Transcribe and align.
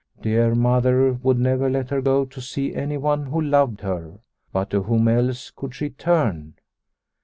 Dear 0.19 0.55
Mother 0.55 1.13
would 1.13 1.37
never 1.37 1.69
let 1.69 1.91
her 1.91 2.01
go 2.01 2.25
to 2.25 2.41
see 2.41 2.73
anyone 2.73 3.27
who 3.27 3.39
loved 3.39 3.81
her. 3.81 4.17
But 4.51 4.71
to 4.71 4.81
whom 4.81 5.07
else 5.07 5.51
could 5.51 5.75
she 5.75 5.91
turn 5.91 6.55